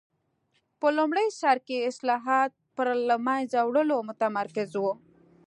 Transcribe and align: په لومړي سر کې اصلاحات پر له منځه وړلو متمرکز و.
په 0.79 0.87
لومړي 0.97 1.27
سر 1.39 1.57
کې 1.67 1.87
اصلاحات 1.89 2.51
پر 2.75 2.87
له 3.07 3.15
منځه 3.27 3.59
وړلو 3.63 3.97
متمرکز 4.09 4.71
و. 4.77 4.85